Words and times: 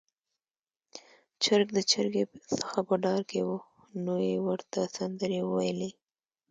چرګ 1.43 1.67
د 1.77 1.79
چرګې 1.91 2.23
څخه 2.57 2.79
په 2.87 2.95
ډار 3.03 3.21
کې 3.29 3.41
و، 3.47 3.49
نو 4.05 4.15
يې 4.27 4.37
ورته 4.47 4.79
سندرې 4.95 5.41
وويلې 5.43 5.89